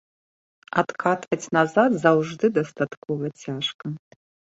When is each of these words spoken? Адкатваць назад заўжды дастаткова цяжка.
Адкатваць 0.81 1.51
назад 1.57 1.91
заўжды 2.05 2.45
дастаткова 2.57 3.31
цяжка. 3.43 3.93